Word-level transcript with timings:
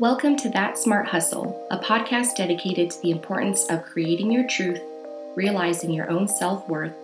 Welcome 0.00 0.36
to 0.36 0.48
That 0.50 0.78
Smart 0.78 1.08
Hustle, 1.08 1.66
a 1.72 1.78
podcast 1.78 2.36
dedicated 2.36 2.88
to 2.88 3.02
the 3.02 3.10
importance 3.10 3.66
of 3.68 3.82
creating 3.82 4.30
your 4.30 4.46
truth, 4.46 4.80
realizing 5.34 5.92
your 5.92 6.08
own 6.08 6.28
self 6.28 6.68
worth, 6.68 6.94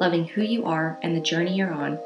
loving 0.00 0.24
who 0.24 0.42
you 0.42 0.64
are 0.64 0.98
and 1.04 1.16
the 1.16 1.20
journey 1.20 1.54
you're 1.54 1.72
on, 1.72 1.96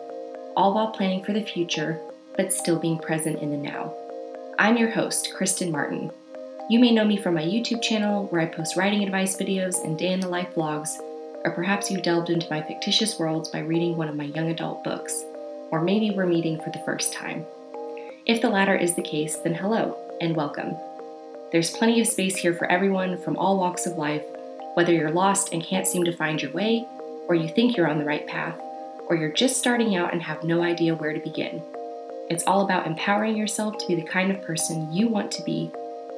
all 0.54 0.74
while 0.74 0.90
planning 0.90 1.24
for 1.24 1.32
the 1.32 1.42
future, 1.42 1.98
but 2.36 2.52
still 2.52 2.78
being 2.78 2.98
present 2.98 3.40
in 3.40 3.50
the 3.50 3.56
now. 3.56 3.94
I'm 4.58 4.76
your 4.76 4.90
host, 4.90 5.32
Kristen 5.34 5.72
Martin. 5.72 6.10
You 6.68 6.78
may 6.78 6.92
know 6.92 7.06
me 7.06 7.16
from 7.16 7.32
my 7.32 7.42
YouTube 7.42 7.80
channel 7.80 8.26
where 8.26 8.42
I 8.42 8.46
post 8.46 8.76
writing 8.76 9.02
advice 9.02 9.34
videos 9.34 9.82
and 9.82 9.98
day 9.98 10.12
in 10.12 10.20
the 10.20 10.28
life 10.28 10.54
vlogs, 10.54 10.90
or 11.42 11.52
perhaps 11.52 11.90
you've 11.90 12.02
delved 12.02 12.28
into 12.28 12.50
my 12.50 12.60
fictitious 12.60 13.18
worlds 13.18 13.48
by 13.48 13.60
reading 13.60 13.96
one 13.96 14.10
of 14.10 14.16
my 14.16 14.24
young 14.24 14.50
adult 14.50 14.84
books, 14.84 15.24
or 15.70 15.80
maybe 15.80 16.10
we're 16.10 16.26
meeting 16.26 16.60
for 16.60 16.68
the 16.68 16.82
first 16.84 17.14
time. 17.14 17.46
If 18.26 18.42
the 18.42 18.50
latter 18.50 18.76
is 18.76 18.94
the 18.94 19.00
case, 19.00 19.36
then 19.36 19.54
hello 19.54 19.96
and 20.20 20.34
welcome. 20.34 20.76
There's 21.52 21.70
plenty 21.70 22.00
of 22.00 22.06
space 22.06 22.36
here 22.36 22.52
for 22.52 22.70
everyone 22.70 23.22
from 23.22 23.36
all 23.36 23.58
walks 23.58 23.86
of 23.86 23.96
life, 23.96 24.24
whether 24.74 24.92
you're 24.92 25.10
lost 25.10 25.52
and 25.52 25.62
can't 25.62 25.86
seem 25.86 26.04
to 26.04 26.16
find 26.16 26.42
your 26.42 26.50
way, 26.50 26.86
or 27.28 27.34
you 27.34 27.48
think 27.48 27.76
you're 27.76 27.88
on 27.88 27.98
the 27.98 28.04
right 28.04 28.26
path, 28.26 28.58
or 29.06 29.16
you're 29.16 29.32
just 29.32 29.58
starting 29.58 29.94
out 29.94 30.12
and 30.12 30.22
have 30.22 30.42
no 30.42 30.62
idea 30.62 30.94
where 30.94 31.12
to 31.12 31.20
begin. 31.20 31.62
It's 32.28 32.44
all 32.46 32.62
about 32.62 32.86
empowering 32.86 33.36
yourself 33.36 33.78
to 33.78 33.86
be 33.86 33.94
the 33.94 34.02
kind 34.02 34.30
of 34.30 34.42
person 34.42 34.92
you 34.92 35.08
want 35.08 35.30
to 35.32 35.44
be 35.44 35.70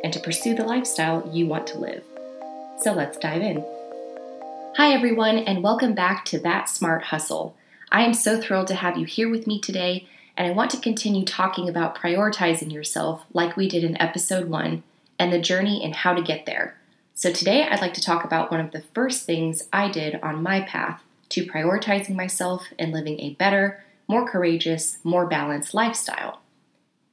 and 0.02 0.12
to 0.12 0.20
pursue 0.20 0.54
the 0.54 0.64
lifestyle 0.64 1.28
you 1.32 1.46
want 1.46 1.66
to 1.68 1.78
live. 1.78 2.02
So 2.80 2.92
let's 2.92 3.18
dive 3.18 3.42
in. 3.42 3.64
Hi, 4.76 4.92
everyone, 4.92 5.38
and 5.38 5.62
welcome 5.62 5.94
back 5.94 6.24
to 6.26 6.38
That 6.38 6.70
Smart 6.70 7.04
Hustle. 7.04 7.54
I 7.92 8.02
am 8.02 8.14
so 8.14 8.40
thrilled 8.40 8.68
to 8.68 8.76
have 8.76 8.96
you 8.96 9.04
here 9.04 9.28
with 9.28 9.46
me 9.46 9.60
today 9.60 10.08
and 10.40 10.48
I 10.48 10.52
want 10.52 10.70
to 10.70 10.80
continue 10.80 11.26
talking 11.26 11.68
about 11.68 11.94
prioritizing 11.94 12.72
yourself 12.72 13.26
like 13.34 13.58
we 13.58 13.68
did 13.68 13.84
in 13.84 14.00
episode 14.00 14.48
one 14.48 14.82
and 15.18 15.30
the 15.30 15.38
journey 15.38 15.84
and 15.84 15.94
how 15.94 16.14
to 16.14 16.22
get 16.22 16.46
there. 16.46 16.78
So, 17.12 17.30
today 17.30 17.64
I'd 17.68 17.82
like 17.82 17.92
to 17.92 18.00
talk 18.00 18.24
about 18.24 18.50
one 18.50 18.58
of 18.58 18.70
the 18.70 18.82
first 18.94 19.26
things 19.26 19.68
I 19.70 19.90
did 19.90 20.18
on 20.22 20.42
my 20.42 20.62
path 20.62 21.02
to 21.28 21.44
prioritizing 21.44 22.14
myself 22.14 22.68
and 22.78 22.90
living 22.90 23.20
a 23.20 23.34
better, 23.34 23.84
more 24.08 24.26
courageous, 24.26 24.96
more 25.04 25.26
balanced 25.26 25.74
lifestyle. 25.74 26.40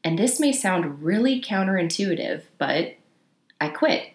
And 0.05 0.17
this 0.17 0.39
may 0.39 0.53
sound 0.53 1.03
really 1.03 1.41
counterintuitive, 1.41 2.43
but 2.57 2.95
I 3.59 3.67
quit. 3.67 4.13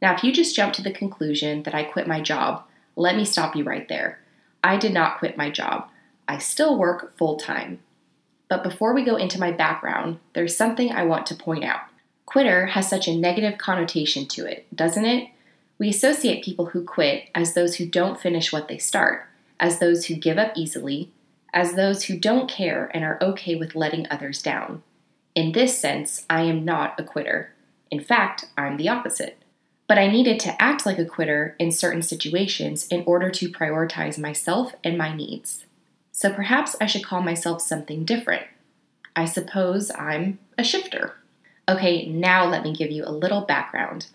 Now, 0.00 0.14
if 0.14 0.24
you 0.24 0.32
just 0.32 0.56
jump 0.56 0.72
to 0.72 0.82
the 0.82 0.90
conclusion 0.90 1.64
that 1.64 1.74
I 1.74 1.84
quit 1.84 2.06
my 2.06 2.22
job, 2.22 2.64
let 2.96 3.14
me 3.14 3.26
stop 3.26 3.54
you 3.54 3.64
right 3.64 3.86
there. 3.90 4.20
I 4.64 4.78
did 4.78 4.94
not 4.94 5.18
quit 5.18 5.36
my 5.36 5.50
job. 5.50 5.90
I 6.26 6.38
still 6.38 6.78
work 6.78 7.14
full 7.18 7.36
time. 7.36 7.80
But 8.52 8.62
before 8.62 8.92
we 8.92 9.02
go 9.02 9.16
into 9.16 9.40
my 9.40 9.50
background, 9.50 10.18
there's 10.34 10.54
something 10.54 10.92
I 10.92 11.04
want 11.04 11.24
to 11.28 11.34
point 11.34 11.64
out. 11.64 11.80
Quitter 12.26 12.66
has 12.66 12.86
such 12.86 13.08
a 13.08 13.16
negative 13.16 13.56
connotation 13.56 14.28
to 14.28 14.44
it, 14.44 14.66
doesn't 14.76 15.06
it? 15.06 15.30
We 15.78 15.88
associate 15.88 16.44
people 16.44 16.66
who 16.66 16.84
quit 16.84 17.30
as 17.34 17.54
those 17.54 17.76
who 17.76 17.86
don't 17.86 18.20
finish 18.20 18.52
what 18.52 18.68
they 18.68 18.76
start, 18.76 19.26
as 19.58 19.78
those 19.78 20.04
who 20.04 20.16
give 20.16 20.36
up 20.36 20.52
easily, 20.54 21.10
as 21.54 21.76
those 21.76 22.02
who 22.04 22.18
don't 22.18 22.46
care 22.46 22.90
and 22.92 23.02
are 23.04 23.16
okay 23.22 23.54
with 23.54 23.74
letting 23.74 24.06
others 24.10 24.42
down. 24.42 24.82
In 25.34 25.52
this 25.52 25.78
sense, 25.78 26.26
I 26.28 26.42
am 26.42 26.62
not 26.62 27.00
a 27.00 27.04
quitter. 27.04 27.54
In 27.90 28.00
fact, 28.00 28.50
I'm 28.58 28.76
the 28.76 28.90
opposite. 28.90 29.38
But 29.88 29.96
I 29.96 30.08
needed 30.08 30.38
to 30.40 30.62
act 30.62 30.84
like 30.84 30.98
a 30.98 31.06
quitter 31.06 31.56
in 31.58 31.72
certain 31.72 32.02
situations 32.02 32.86
in 32.88 33.02
order 33.06 33.30
to 33.30 33.48
prioritize 33.50 34.18
myself 34.18 34.74
and 34.84 34.98
my 34.98 35.16
needs 35.16 35.64
so 36.12 36.30
perhaps 36.32 36.76
I 36.80 36.86
should 36.86 37.04
call 37.04 37.22
myself 37.22 37.62
something 37.62 38.04
different. 38.04 38.46
I 39.16 39.24
suppose 39.24 39.90
I'm 39.90 40.38
a 40.58 40.62
shifter. 40.62 41.16
Okay, 41.68 42.06
now 42.06 42.44
let 42.46 42.62
me 42.62 42.74
give 42.74 42.90
you 42.90 43.04
a 43.04 43.10
little 43.10 43.40
background. 43.40 44.06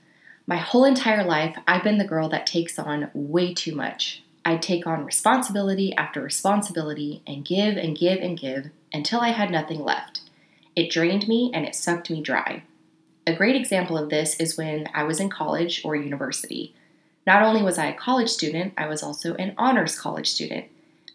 My 0.46 0.58
whole 0.58 0.86
entire 0.86 1.26
life, 1.26 1.58
I've 1.68 1.84
been 1.84 1.98
the 1.98 2.08
girl 2.08 2.30
that 2.30 2.46
takes 2.46 2.80
on 2.80 3.10
way 3.14 3.54
too 3.54 3.76
much. 3.76 4.24
I'd 4.46 4.62
take 4.62 4.88
on 4.88 5.06
responsibility 5.06 5.94
after 5.96 6.22
responsibility 6.22 7.22
and 7.28 7.44
give 7.44 7.76
and 7.76 7.98
give 7.98 8.20
and 8.20 8.38
give 8.38 8.70
until 8.94 9.20
I 9.20 9.30
had 9.30 9.52
nothing 9.52 9.84
left. 9.84 10.22
It 10.76 10.92
drained 10.92 11.28
me 11.28 11.52
and 11.54 11.66
it 11.66 11.76
sucked 11.76 12.10
me 12.10 12.22
dry. 12.22 12.64
A 13.26 13.36
great 13.36 13.56
example 13.56 13.98
of 13.98 14.10
this 14.10 14.40
is 14.40 14.58
when 14.58 14.88
I 14.94 15.04
was 15.04 15.20
in 15.20 15.30
college 15.30 15.82
or 15.84 15.96
university. 15.96 16.74
Not 17.26 17.42
only 17.42 17.62
was 17.62 17.78
I 17.78 17.88
a 17.88 17.94
college 17.94 18.30
student, 18.30 18.74
I 18.78 18.88
was 18.88 19.04
also 19.04 19.36
an 19.36 19.54
honors 19.58 20.00
college 20.00 20.30
student 20.30 20.66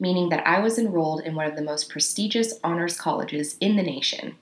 meaning 0.02 0.30
that 0.30 0.44
I 0.44 0.58
was 0.58 0.80
enrolled 0.80 1.20
in 1.20 1.36
one 1.36 1.46
of 1.46 1.54
the 1.54 1.62
most 1.62 1.88
prestigious 1.88 2.58
honors 2.64 2.98
colleges 2.98 3.56
in 3.60 3.76
the 3.76 3.84
nation. 3.84 4.34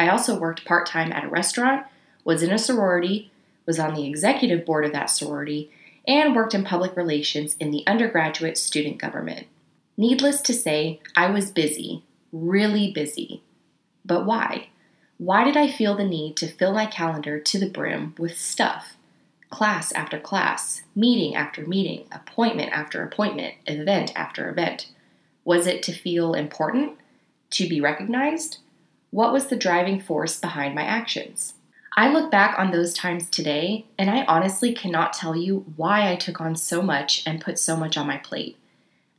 I 0.00 0.08
also 0.08 0.36
worked 0.36 0.64
part 0.64 0.84
time 0.84 1.12
at 1.12 1.22
a 1.22 1.28
restaurant, 1.28 1.86
was 2.24 2.42
in 2.42 2.50
a 2.50 2.58
sorority, 2.58 3.30
was 3.66 3.78
on 3.78 3.94
the 3.94 4.04
executive 4.04 4.66
board 4.66 4.84
of 4.84 4.92
that 4.92 5.08
sorority, 5.08 5.70
and 6.08 6.34
worked 6.34 6.54
in 6.54 6.64
public 6.64 6.96
relations 6.96 7.54
in 7.60 7.70
the 7.70 7.84
undergraduate 7.86 8.58
student 8.58 8.98
government. 8.98 9.46
Needless 9.96 10.40
to 10.40 10.52
say, 10.52 10.98
I 11.14 11.30
was 11.30 11.52
busy, 11.52 12.02
really 12.32 12.90
busy. 12.92 13.42
But 14.04 14.26
why? 14.26 14.70
Why 15.18 15.44
did 15.44 15.56
I 15.56 15.70
feel 15.70 15.94
the 15.94 16.04
need 16.04 16.36
to 16.38 16.48
fill 16.48 16.74
my 16.74 16.86
calendar 16.86 17.38
to 17.38 17.58
the 17.60 17.70
brim 17.70 18.16
with 18.18 18.36
stuff? 18.36 18.96
Class 19.50 19.92
after 19.92 20.18
class, 20.18 20.82
meeting 20.96 21.36
after 21.36 21.64
meeting, 21.64 22.06
appointment 22.10 22.72
after 22.72 23.04
appointment, 23.04 23.54
event 23.66 24.12
after 24.16 24.50
event. 24.50 24.88
Was 25.46 25.68
it 25.68 25.84
to 25.84 25.92
feel 25.92 26.34
important? 26.34 26.98
To 27.50 27.68
be 27.68 27.80
recognized? 27.80 28.58
What 29.12 29.32
was 29.32 29.46
the 29.46 29.54
driving 29.54 30.00
force 30.00 30.40
behind 30.40 30.74
my 30.74 30.82
actions? 30.82 31.54
I 31.96 32.10
look 32.10 32.32
back 32.32 32.58
on 32.58 32.72
those 32.72 32.92
times 32.92 33.30
today, 33.30 33.86
and 33.96 34.10
I 34.10 34.24
honestly 34.24 34.74
cannot 34.74 35.12
tell 35.12 35.36
you 35.36 35.64
why 35.76 36.10
I 36.10 36.16
took 36.16 36.40
on 36.40 36.56
so 36.56 36.82
much 36.82 37.22
and 37.24 37.40
put 37.40 37.60
so 37.60 37.76
much 37.76 37.96
on 37.96 38.08
my 38.08 38.16
plate. 38.16 38.58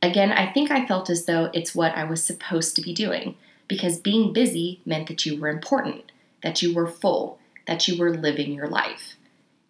Again, 0.01 0.33
I 0.33 0.51
think 0.51 0.69
I 0.69 0.85
felt 0.85 1.09
as 1.09 1.27
though 1.27 1.49
it's 1.53 1.73
what 1.73 1.95
I 1.95 2.03
was 2.03 2.21
supposed 2.21 2.75
to 2.75 2.81
be 2.81 2.93
doing, 2.93 3.35
because 3.69 3.97
being 3.97 4.33
busy 4.33 4.81
meant 4.85 5.07
that 5.07 5.25
you 5.25 5.39
were 5.39 5.47
important, 5.47 6.11
that 6.43 6.61
you 6.61 6.75
were 6.75 6.87
full, 6.87 7.39
that 7.67 7.87
you 7.87 7.97
were 7.97 8.13
living 8.13 8.51
your 8.51 8.67
life. 8.67 9.15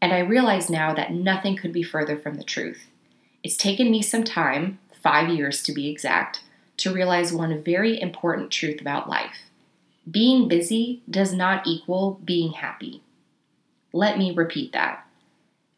And 0.01 0.11
I 0.11 0.19
realize 0.19 0.71
now 0.71 0.91
that 0.95 1.13
nothing 1.13 1.55
could 1.55 1.71
be 1.71 1.83
further 1.83 2.17
from 2.17 2.37
the 2.37 2.43
truth. 2.43 2.89
It's 3.43 3.57
taken 3.57 3.91
me 3.91 4.01
some 4.01 4.23
time, 4.23 4.79
five 5.03 5.29
years 5.29 5.61
to 5.61 5.71
be 5.71 5.87
exact, 5.87 6.41
to 6.77 6.93
realize 6.93 7.33
one 7.33 7.63
very 7.63 7.99
important 7.99 8.51
truth 8.51 8.79
about 8.79 9.09
life 9.09 9.47
being 10.09 10.47
busy 10.47 11.01
does 11.09 11.33
not 11.33 11.67
equal 11.67 12.21
being 12.23 12.53
happy. 12.53 13.03
Let 13.91 14.17
me 14.17 14.33
repeat 14.33 14.71
that. 14.71 15.05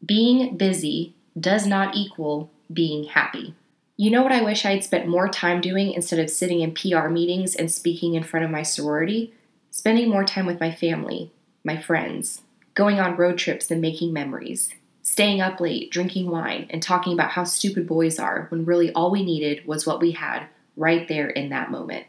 Being 0.06 0.56
busy 0.56 1.16
does 1.40 1.66
not 1.66 1.96
equal 1.96 2.52
being 2.72 3.06
happy. 3.06 3.56
You 3.98 4.12
know 4.12 4.22
what 4.22 4.32
I 4.32 4.44
wish 4.44 4.66
I 4.66 4.72
had 4.72 4.84
spent 4.84 5.08
more 5.08 5.28
time 5.28 5.62
doing 5.62 5.92
instead 5.92 6.20
of 6.20 6.30
sitting 6.30 6.62
in 6.62 6.74
PR 6.74 7.08
meetings 7.08 7.56
and 7.56 7.72
speaking 7.72 8.14
in 8.14 8.24
front 8.24 8.46
of 8.46 8.52
my 8.52 8.62
sorority? 8.62 9.34
Spending 9.72 10.10
more 10.10 10.24
time 10.24 10.46
with 10.46 10.60
my 10.60 10.72
family, 10.72 11.32
my 11.64 11.78
friends, 11.78 12.42
going 12.76 13.00
on 13.00 13.18
road 13.18 13.38
trips 13.38 13.72
and 13.72 13.82
making 13.82 14.14
memories, 14.14 14.74
staying 15.02 15.42
up 15.42 15.60
late, 15.60 15.92
drinking 15.92 16.30
wine, 16.30 16.68
and 16.70 16.84
talking 16.84 17.14
about 17.14 17.32
how 17.32 17.44
stupid 17.44 17.88
boys 17.88 18.20
are 18.20 18.46
when 18.50 18.66
really 18.66 18.92
all 18.94 19.12
we 19.12 19.24
needed 19.24 19.66
was 19.66 19.86
what 19.86 20.00
we 20.00 20.12
had 20.12 20.48
right 20.80 21.08
there 21.08 21.30
in 21.30 21.50
that 21.50 21.70
moment. 21.70 22.06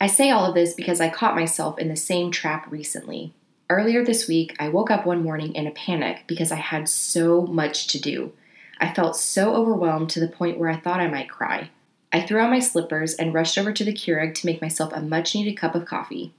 I 0.00 0.08
say 0.08 0.30
all 0.30 0.46
of 0.46 0.54
this 0.54 0.74
because 0.74 1.00
I 1.00 1.08
caught 1.08 1.36
myself 1.36 1.78
in 1.78 1.88
the 1.88 1.96
same 1.96 2.30
trap 2.30 2.66
recently. 2.70 3.32
Earlier 3.70 4.04
this 4.04 4.26
week, 4.26 4.56
I 4.58 4.68
woke 4.68 4.90
up 4.90 5.06
one 5.06 5.22
morning 5.22 5.54
in 5.54 5.66
a 5.66 5.70
panic 5.70 6.24
because 6.26 6.50
I 6.50 6.56
had 6.56 6.88
so 6.88 7.42
much 7.42 7.86
to 7.88 8.00
do. 8.00 8.32
I 8.80 8.92
felt 8.92 9.16
so 9.16 9.54
overwhelmed 9.54 10.10
to 10.10 10.20
the 10.20 10.28
point 10.28 10.58
where 10.58 10.70
I 10.70 10.76
thought 10.76 11.00
I 11.00 11.08
might 11.08 11.30
cry. 11.30 11.70
I 12.12 12.20
threw 12.20 12.40
on 12.40 12.50
my 12.50 12.60
slippers 12.60 13.14
and 13.14 13.32
rushed 13.32 13.56
over 13.56 13.72
to 13.72 13.84
the 13.84 13.92
Keurig 13.92 14.34
to 14.34 14.46
make 14.46 14.60
myself 14.60 14.92
a 14.92 15.00
much 15.00 15.34
needed 15.34 15.56
cup 15.56 15.74
of 15.74 15.86
coffee. 15.86 16.32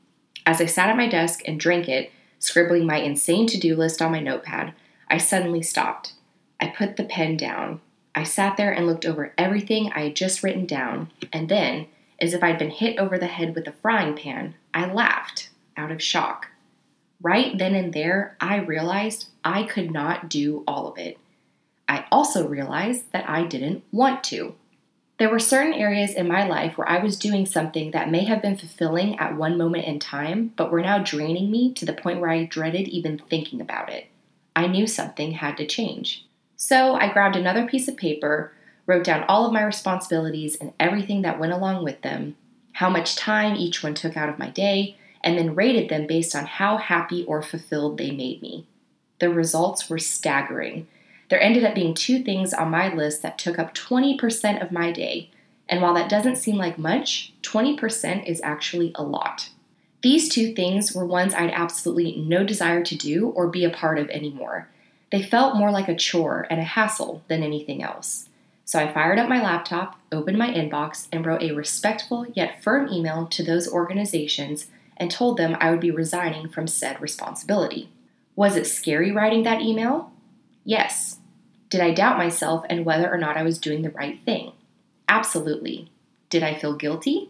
As 0.45 0.61
I 0.61 0.65
sat 0.65 0.89
at 0.89 0.97
my 0.97 1.07
desk 1.07 1.41
and 1.45 1.59
drank 1.59 1.87
it, 1.87 2.11
scribbling 2.39 2.85
my 2.85 2.97
insane 2.97 3.47
to 3.47 3.59
do 3.59 3.75
list 3.75 4.01
on 4.01 4.11
my 4.11 4.19
notepad, 4.19 4.73
I 5.09 5.17
suddenly 5.17 5.61
stopped. 5.61 6.13
I 6.59 6.67
put 6.67 6.97
the 6.97 7.03
pen 7.03 7.37
down. 7.37 7.81
I 8.15 8.23
sat 8.23 8.55
there 8.55 8.71
and 8.71 8.87
looked 8.87 9.05
over 9.05 9.33
everything 9.37 9.91
I 9.91 10.03
had 10.03 10.15
just 10.15 10.41
written 10.41 10.65
down, 10.65 11.11
and 11.33 11.49
then, 11.49 11.87
as 12.19 12.33
if 12.33 12.41
I'd 12.41 12.57
been 12.57 12.71
hit 12.71 12.97
over 12.97 13.17
the 13.17 13.27
head 13.27 13.53
with 13.53 13.67
a 13.67 13.73
frying 13.73 14.15
pan, 14.15 14.55
I 14.73 14.85
laughed 14.85 15.49
out 15.75 15.91
of 15.91 16.01
shock. 16.01 16.47
Right 17.21 17.57
then 17.57 17.75
and 17.75 17.91
there, 17.91 18.37
I 18.39 18.57
realized 18.57 19.27
I 19.43 19.63
could 19.63 19.91
not 19.91 20.29
do 20.29 20.63
all 20.65 20.87
of 20.87 20.97
it. 20.97 21.17
I 21.89 22.05
also 22.11 22.47
realized 22.47 23.11
that 23.11 23.29
I 23.29 23.43
didn't 23.43 23.83
want 23.91 24.23
to. 24.25 24.55
There 25.17 25.29
were 25.29 25.39
certain 25.39 25.73
areas 25.73 26.13
in 26.13 26.27
my 26.27 26.45
life 26.45 26.77
where 26.77 26.89
I 26.89 27.01
was 27.01 27.17
doing 27.17 27.45
something 27.45 27.91
that 27.91 28.11
may 28.11 28.25
have 28.25 28.41
been 28.41 28.57
fulfilling 28.57 29.17
at 29.17 29.37
one 29.37 29.57
moment 29.57 29.85
in 29.85 29.99
time, 29.99 30.53
but 30.55 30.71
were 30.71 30.81
now 30.81 30.99
draining 30.99 31.51
me 31.51 31.73
to 31.73 31.85
the 31.85 31.93
point 31.93 32.19
where 32.19 32.29
I 32.29 32.45
dreaded 32.45 32.87
even 32.87 33.17
thinking 33.17 33.61
about 33.61 33.89
it. 33.89 34.07
I 34.55 34.67
knew 34.67 34.87
something 34.87 35.31
had 35.31 35.57
to 35.57 35.65
change. 35.65 36.25
So 36.55 36.95
I 36.95 37.11
grabbed 37.11 37.35
another 37.35 37.67
piece 37.67 37.87
of 37.87 37.97
paper, 37.97 38.53
wrote 38.85 39.03
down 39.03 39.23
all 39.27 39.45
of 39.45 39.53
my 39.53 39.63
responsibilities 39.63 40.55
and 40.55 40.73
everything 40.79 41.21
that 41.23 41.39
went 41.39 41.53
along 41.53 41.83
with 41.83 42.01
them, 42.01 42.35
how 42.73 42.89
much 42.89 43.15
time 43.15 43.55
each 43.55 43.83
one 43.83 43.93
took 43.93 44.15
out 44.15 44.29
of 44.29 44.39
my 44.39 44.49
day, 44.49 44.97
and 45.23 45.37
then 45.37 45.55
rated 45.55 45.89
them 45.89 46.05
based 46.07 46.35
on 46.35 46.45
how 46.45 46.77
happy 46.77 47.25
or 47.25 47.41
fulfilled 47.41 47.97
they 47.97 48.11
made 48.11 48.41
me. 48.41 48.65
The 49.19 49.29
results 49.29 49.89
were 49.89 49.97
staggering. 49.97 50.87
There 51.29 51.41
ended 51.41 51.63
up 51.63 51.73
being 51.73 51.93
two 51.93 52.21
things 52.21 52.53
on 52.53 52.69
my 52.69 52.93
list 52.93 53.21
that 53.23 53.39
took 53.39 53.57
up 53.57 53.73
20% 53.73 54.61
of 54.61 54.71
my 54.71 54.91
day. 54.91 55.31
And 55.67 55.81
while 55.81 55.95
that 55.95 56.09
doesn't 56.09 56.35
seem 56.35 56.57
like 56.57 56.77
much, 56.77 57.33
20% 57.41 58.27
is 58.27 58.39
actually 58.43 58.91
a 58.93 59.03
lot. 59.03 59.49
These 60.03 60.29
two 60.29 60.53
things 60.53 60.93
were 60.93 61.05
ones 61.05 61.33
I'd 61.33 61.49
absolutely 61.49 62.17
no 62.17 62.43
desire 62.43 62.83
to 62.83 62.95
do 62.95 63.29
or 63.29 63.47
be 63.47 63.63
a 63.63 63.71
part 63.71 63.97
of 63.97 64.09
anymore. 64.11 64.69
They 65.15 65.21
felt 65.21 65.55
more 65.55 65.71
like 65.71 65.87
a 65.87 65.95
chore 65.95 66.45
and 66.49 66.59
a 66.59 66.65
hassle 66.65 67.23
than 67.29 67.41
anything 67.41 67.81
else. 67.81 68.27
So 68.65 68.79
I 68.79 68.91
fired 68.91 69.17
up 69.17 69.29
my 69.29 69.41
laptop, 69.41 69.97
opened 70.11 70.37
my 70.37 70.49
inbox, 70.49 71.07
and 71.09 71.25
wrote 71.25 71.41
a 71.41 71.53
respectful 71.53 72.25
yet 72.33 72.61
firm 72.61 72.89
email 72.91 73.25
to 73.27 73.41
those 73.41 73.65
organizations 73.65 74.67
and 74.97 75.09
told 75.09 75.37
them 75.37 75.55
I 75.61 75.71
would 75.71 75.79
be 75.79 75.89
resigning 75.89 76.49
from 76.49 76.67
said 76.67 76.99
responsibility. 76.99 77.87
Was 78.35 78.57
it 78.57 78.67
scary 78.67 79.09
writing 79.09 79.43
that 79.43 79.61
email? 79.61 80.11
Yes. 80.65 81.19
Did 81.69 81.79
I 81.79 81.93
doubt 81.93 82.17
myself 82.17 82.65
and 82.69 82.83
whether 82.83 83.09
or 83.09 83.17
not 83.17 83.37
I 83.37 83.43
was 83.43 83.57
doing 83.57 83.83
the 83.83 83.91
right 83.91 84.19
thing? 84.25 84.51
Absolutely. 85.07 85.89
Did 86.29 86.43
I 86.43 86.55
feel 86.55 86.73
guilty? 86.75 87.29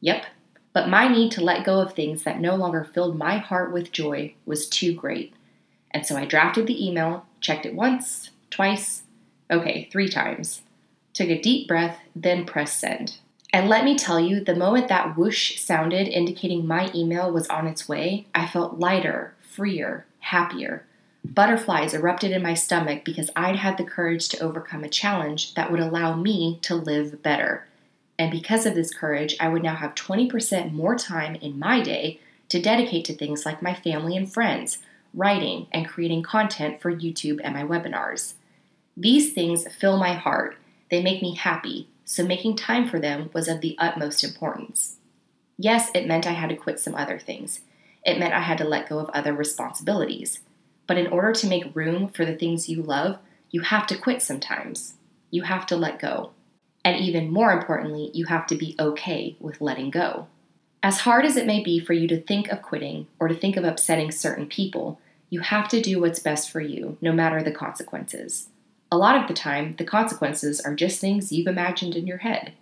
Yep. 0.00 0.26
But 0.72 0.88
my 0.88 1.08
need 1.08 1.32
to 1.32 1.42
let 1.42 1.66
go 1.66 1.80
of 1.80 1.92
things 1.92 2.22
that 2.22 2.38
no 2.40 2.54
longer 2.54 2.84
filled 2.84 3.18
my 3.18 3.38
heart 3.38 3.72
with 3.72 3.90
joy 3.90 4.34
was 4.44 4.68
too 4.68 4.94
great. 4.94 5.32
And 5.96 6.04
so 6.04 6.14
I 6.14 6.26
drafted 6.26 6.66
the 6.66 6.86
email, 6.86 7.24
checked 7.40 7.64
it 7.64 7.74
once, 7.74 8.28
twice, 8.50 9.04
okay, 9.50 9.88
three 9.90 10.10
times, 10.10 10.60
took 11.14 11.30
a 11.30 11.40
deep 11.40 11.66
breath, 11.66 12.00
then 12.14 12.44
pressed 12.44 12.78
send. 12.78 13.16
And 13.50 13.70
let 13.70 13.82
me 13.82 13.96
tell 13.96 14.20
you, 14.20 14.44
the 14.44 14.54
moment 14.54 14.88
that 14.88 15.16
whoosh 15.16 15.58
sounded 15.58 16.06
indicating 16.06 16.66
my 16.66 16.90
email 16.94 17.32
was 17.32 17.46
on 17.46 17.66
its 17.66 17.88
way, 17.88 18.26
I 18.34 18.46
felt 18.46 18.78
lighter, 18.78 19.32
freer, 19.40 20.04
happier. 20.18 20.84
Butterflies 21.24 21.94
erupted 21.94 22.30
in 22.30 22.42
my 22.42 22.52
stomach 22.52 23.02
because 23.02 23.30
I'd 23.34 23.56
had 23.56 23.78
the 23.78 23.82
courage 23.82 24.28
to 24.28 24.40
overcome 24.40 24.84
a 24.84 24.90
challenge 24.90 25.54
that 25.54 25.70
would 25.70 25.80
allow 25.80 26.14
me 26.14 26.58
to 26.60 26.74
live 26.74 27.22
better. 27.22 27.66
And 28.18 28.30
because 28.30 28.66
of 28.66 28.74
this 28.74 28.92
courage, 28.92 29.34
I 29.40 29.48
would 29.48 29.62
now 29.62 29.76
have 29.76 29.94
20% 29.94 30.74
more 30.74 30.94
time 30.94 31.36
in 31.36 31.58
my 31.58 31.80
day 31.80 32.20
to 32.50 32.60
dedicate 32.60 33.06
to 33.06 33.14
things 33.14 33.46
like 33.46 33.62
my 33.62 33.72
family 33.72 34.14
and 34.14 34.30
friends, 34.30 34.76
writing, 35.16 35.66
and 35.72 35.88
creating 35.88 36.22
content 36.22 36.80
for 36.80 36.92
YouTube 36.92 37.40
and 37.42 37.54
my 37.54 37.64
webinars. 37.64 38.34
These 38.96 39.32
things 39.32 39.66
fill 39.72 39.96
my 39.96 40.12
heart, 40.12 40.56
they 40.90 41.02
make 41.02 41.22
me 41.22 41.34
happy, 41.34 41.88
so 42.04 42.24
making 42.24 42.56
time 42.56 42.88
for 42.88 43.00
them 43.00 43.30
was 43.32 43.48
of 43.48 43.60
the 43.60 43.74
utmost 43.78 44.22
importance. 44.22 44.96
Yes, 45.58 45.90
it 45.94 46.06
meant 46.06 46.26
I 46.26 46.32
had 46.32 46.50
to 46.50 46.56
quit 46.56 46.78
some 46.78 46.94
other 46.94 47.18
things. 47.18 47.60
It 48.04 48.18
meant 48.18 48.34
I 48.34 48.40
had 48.40 48.58
to 48.58 48.64
let 48.64 48.88
go 48.88 48.98
of 48.98 49.10
other 49.10 49.32
responsibilities. 49.32 50.40
But 50.86 50.98
in 50.98 51.08
order 51.08 51.32
to 51.32 51.48
make 51.48 51.74
room 51.74 52.08
for 52.08 52.24
the 52.24 52.36
things 52.36 52.68
you 52.68 52.82
love, 52.82 53.18
you 53.50 53.62
have 53.62 53.86
to 53.88 53.98
quit 53.98 54.22
sometimes. 54.22 54.94
You 55.30 55.42
have 55.42 55.66
to 55.66 55.76
let 55.76 55.98
go. 55.98 56.30
And 56.84 56.96
even 56.96 57.32
more 57.32 57.50
importantly, 57.50 58.10
you 58.14 58.26
have 58.26 58.46
to 58.46 58.54
be 58.54 58.76
okay 58.78 59.36
with 59.40 59.60
letting 59.60 59.90
go. 59.90 60.28
As 60.82 61.00
hard 61.00 61.24
as 61.24 61.36
it 61.36 61.46
may 61.46 61.60
be 61.60 61.80
for 61.80 61.94
you 61.94 62.06
to 62.06 62.20
think 62.20 62.48
of 62.48 62.62
quitting 62.62 63.08
or 63.18 63.26
to 63.26 63.34
think 63.34 63.56
of 63.56 63.64
upsetting 63.64 64.12
certain 64.12 64.46
people, 64.46 65.00
you 65.28 65.40
have 65.40 65.68
to 65.68 65.80
do 65.80 66.00
what's 66.00 66.18
best 66.18 66.50
for 66.50 66.60
you, 66.60 66.98
no 67.00 67.12
matter 67.12 67.42
the 67.42 67.50
consequences. 67.50 68.48
A 68.92 68.96
lot 68.96 69.20
of 69.20 69.26
the 69.26 69.34
time, 69.34 69.74
the 69.76 69.84
consequences 69.84 70.60
are 70.60 70.74
just 70.74 71.00
things 71.00 71.32
you've 71.32 71.48
imagined 71.48 71.96
in 71.96 72.06
your 72.06 72.18
head. 72.18 72.52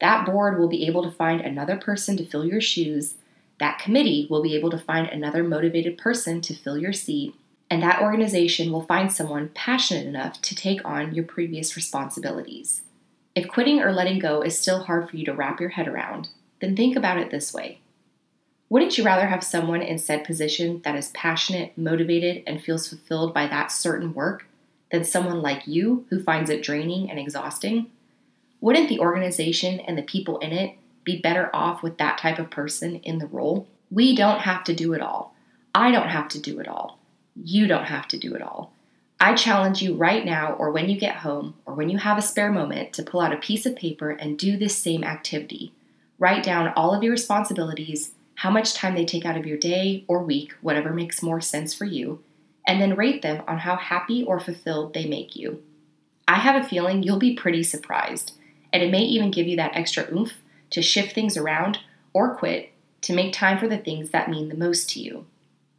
That 0.00 0.26
board 0.26 0.58
will 0.58 0.68
be 0.68 0.86
able 0.86 1.04
to 1.04 1.16
find 1.16 1.40
another 1.40 1.76
person 1.76 2.16
to 2.16 2.24
fill 2.24 2.44
your 2.44 2.60
shoes, 2.60 3.14
that 3.60 3.78
committee 3.78 4.26
will 4.28 4.42
be 4.42 4.56
able 4.56 4.70
to 4.70 4.78
find 4.78 5.06
another 5.06 5.44
motivated 5.44 5.96
person 5.96 6.40
to 6.40 6.54
fill 6.54 6.76
your 6.76 6.92
seat, 6.92 7.36
and 7.70 7.80
that 7.82 8.02
organization 8.02 8.72
will 8.72 8.82
find 8.82 9.12
someone 9.12 9.50
passionate 9.54 10.06
enough 10.06 10.42
to 10.42 10.56
take 10.56 10.84
on 10.84 11.14
your 11.14 11.24
previous 11.24 11.76
responsibilities. 11.76 12.82
If 13.36 13.46
quitting 13.46 13.80
or 13.80 13.92
letting 13.92 14.18
go 14.18 14.42
is 14.42 14.58
still 14.58 14.82
hard 14.82 15.08
for 15.08 15.16
you 15.16 15.24
to 15.26 15.32
wrap 15.32 15.60
your 15.60 15.70
head 15.70 15.86
around, 15.86 16.30
then 16.60 16.74
think 16.74 16.96
about 16.96 17.18
it 17.18 17.30
this 17.30 17.54
way 17.54 17.81
wouldn't 18.72 18.96
you 18.96 19.04
rather 19.04 19.26
have 19.26 19.44
someone 19.44 19.82
in 19.82 19.98
said 19.98 20.24
position 20.24 20.80
that 20.82 20.96
is 20.96 21.10
passionate, 21.10 21.76
motivated, 21.76 22.42
and 22.46 22.58
feels 22.58 22.88
fulfilled 22.88 23.34
by 23.34 23.46
that 23.46 23.70
certain 23.70 24.14
work 24.14 24.46
than 24.90 25.04
someone 25.04 25.42
like 25.42 25.66
you 25.66 26.06
who 26.08 26.22
finds 26.22 26.48
it 26.48 26.62
draining 26.62 27.10
and 27.10 27.18
exhausting? 27.18 27.90
Wouldn't 28.62 28.88
the 28.88 28.98
organization 28.98 29.78
and 29.80 29.98
the 29.98 30.02
people 30.02 30.38
in 30.38 30.52
it 30.52 30.78
be 31.04 31.20
better 31.20 31.50
off 31.52 31.82
with 31.82 31.98
that 31.98 32.16
type 32.16 32.38
of 32.38 32.48
person 32.48 32.96
in 33.00 33.18
the 33.18 33.26
role? 33.26 33.68
We 33.90 34.16
don't 34.16 34.40
have 34.40 34.64
to 34.64 34.74
do 34.74 34.94
it 34.94 35.02
all. 35.02 35.34
I 35.74 35.90
don't 35.90 36.08
have 36.08 36.30
to 36.30 36.40
do 36.40 36.58
it 36.58 36.66
all. 36.66 36.98
You 37.36 37.66
don't 37.66 37.84
have 37.84 38.08
to 38.08 38.18
do 38.18 38.34
it 38.34 38.40
all. 38.40 38.72
I 39.20 39.34
challenge 39.34 39.82
you 39.82 39.96
right 39.96 40.24
now, 40.24 40.54
or 40.54 40.70
when 40.70 40.88
you 40.88 40.98
get 40.98 41.16
home, 41.16 41.56
or 41.66 41.74
when 41.74 41.90
you 41.90 41.98
have 41.98 42.16
a 42.16 42.22
spare 42.22 42.50
moment, 42.50 42.94
to 42.94 43.02
pull 43.02 43.20
out 43.20 43.34
a 43.34 43.36
piece 43.36 43.66
of 43.66 43.76
paper 43.76 44.12
and 44.12 44.38
do 44.38 44.56
this 44.56 44.74
same 44.78 45.04
activity. 45.04 45.74
Write 46.18 46.42
down 46.42 46.72
all 46.74 46.94
of 46.94 47.02
your 47.02 47.12
responsibilities 47.12 48.12
how 48.42 48.50
much 48.50 48.74
time 48.74 48.96
they 48.96 49.04
take 49.04 49.24
out 49.24 49.36
of 49.36 49.46
your 49.46 49.56
day 49.56 50.04
or 50.08 50.20
week, 50.20 50.52
whatever 50.62 50.92
makes 50.92 51.22
more 51.22 51.40
sense 51.40 51.72
for 51.72 51.84
you, 51.84 52.20
and 52.66 52.82
then 52.82 52.96
rate 52.96 53.22
them 53.22 53.40
on 53.46 53.58
how 53.58 53.76
happy 53.76 54.24
or 54.24 54.40
fulfilled 54.40 54.92
they 54.92 55.06
make 55.06 55.36
you. 55.36 55.62
I 56.26 56.40
have 56.40 56.60
a 56.60 56.66
feeling 56.66 57.04
you'll 57.04 57.20
be 57.20 57.36
pretty 57.36 57.62
surprised, 57.62 58.32
and 58.72 58.82
it 58.82 58.90
may 58.90 59.02
even 59.02 59.30
give 59.30 59.46
you 59.46 59.54
that 59.58 59.76
extra 59.76 60.12
oomph 60.12 60.32
to 60.70 60.82
shift 60.82 61.14
things 61.14 61.36
around 61.36 61.78
or 62.12 62.34
quit 62.34 62.72
to 63.02 63.14
make 63.14 63.32
time 63.32 63.60
for 63.60 63.68
the 63.68 63.78
things 63.78 64.10
that 64.10 64.28
mean 64.28 64.48
the 64.48 64.56
most 64.56 64.90
to 64.90 65.00
you. 65.00 65.24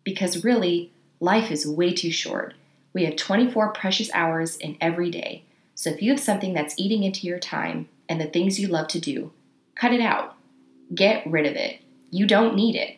Because 0.06 0.46
really, 0.46 0.94
life 1.20 1.52
is 1.52 1.68
way 1.68 1.94
too 1.94 2.12
short. 2.12 2.54
We 2.94 3.04
have 3.04 3.18
24 3.18 3.74
precious 3.74 4.10
hours 4.14 4.56
in 4.56 4.78
every 4.80 5.12
day. 5.12 5.44
So 5.76 5.90
if 5.90 6.02
you 6.02 6.12
have 6.12 6.20
something 6.22 6.54
that's 6.54 6.80
eating 6.80 7.04
into 7.04 7.28
your 7.28 7.40
time 7.40 7.90
and 8.08 8.22
the 8.22 8.28
things 8.28 8.58
you 8.58 8.70
love 8.70 8.88
to 8.88 9.02
do, 9.02 9.34
cut 9.76 9.92
it 9.92 10.00
out. 10.00 10.38
Get 10.96 11.30
rid 11.30 11.46
of 11.46 11.58
it. 11.58 11.83
You 12.14 12.28
don't 12.28 12.54
need 12.54 12.76
it, 12.76 12.98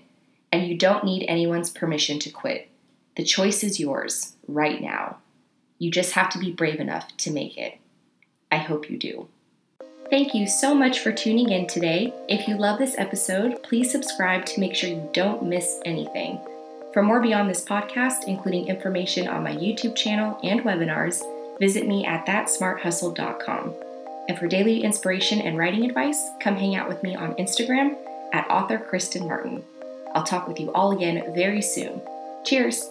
and 0.51 0.67
you 0.67 0.77
don't 0.77 1.05
need 1.05 1.25
anyone's 1.29 1.69
permission 1.69 2.19
to 2.19 2.29
quit. 2.29 2.67
The 3.15 3.23
choice 3.23 3.63
is 3.63 3.79
yours 3.79 4.33
right 4.45 4.81
now. 4.81 5.19
You 5.79 5.89
just 5.89 6.15
have 6.15 6.29
to 6.31 6.37
be 6.37 6.51
brave 6.51 6.81
enough 6.81 7.15
to 7.19 7.31
make 7.31 7.57
it. 7.57 7.77
I 8.51 8.57
hope 8.57 8.89
you 8.89 8.97
do. 8.97 9.29
Thank 10.09 10.35
you 10.35 10.45
so 10.49 10.75
much 10.75 10.99
for 10.99 11.13
tuning 11.13 11.49
in 11.49 11.65
today. 11.65 12.13
If 12.27 12.45
you 12.45 12.57
love 12.57 12.77
this 12.77 12.95
episode, 12.97 13.63
please 13.63 13.89
subscribe 13.89 14.45
to 14.47 14.59
make 14.59 14.75
sure 14.75 14.89
you 14.89 15.09
don't 15.13 15.43
miss 15.43 15.79
anything. 15.85 16.37
For 16.91 17.01
more 17.01 17.21
beyond 17.21 17.49
this 17.49 17.63
podcast, 17.63 18.27
including 18.27 18.67
information 18.67 19.29
on 19.29 19.45
my 19.45 19.55
YouTube 19.55 19.95
channel 19.95 20.37
and 20.43 20.59
webinars, 20.65 21.23
visit 21.57 21.87
me 21.87 22.05
at 22.05 22.25
thatsmarthustle.com. 22.25 23.75
And 24.27 24.37
for 24.37 24.49
daily 24.49 24.83
inspiration 24.83 25.39
and 25.39 25.57
writing 25.57 25.85
advice, 25.85 26.21
come 26.41 26.57
hang 26.57 26.75
out 26.75 26.89
with 26.89 27.01
me 27.01 27.15
on 27.15 27.33
Instagram 27.35 27.95
at 28.35 28.49
author 28.51 28.77
Kristen 28.77 29.27
Martin. 29.27 29.63
I'll 30.13 30.23
talk 30.23 30.47
with 30.47 30.59
you 30.59 30.71
all 30.73 30.91
again 30.91 31.33
very 31.33 31.61
soon. 31.61 32.01
Cheers! 32.43 32.89